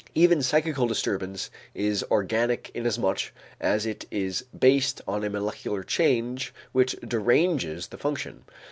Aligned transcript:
Every 0.15 0.41
psychical 0.41 0.87
disturbance 0.87 1.51
is 1.75 2.03
organic 2.09 2.71
inasmuch 2.73 3.19
as 3.59 3.85
it 3.85 4.07
is 4.09 4.43
based 4.45 4.99
on 5.07 5.23
a 5.23 5.29
molecular 5.29 5.83
change 5.83 6.55
which 6.71 6.95
deranges 7.07 7.85
the 7.89 7.99
function. 7.99 8.43